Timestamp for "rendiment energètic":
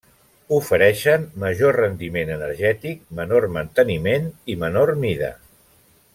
1.79-3.05